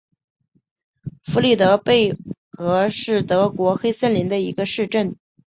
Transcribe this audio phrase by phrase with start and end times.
[1.23, 2.17] 弗里德贝
[2.49, 5.15] 格是德国黑森州的一个市镇。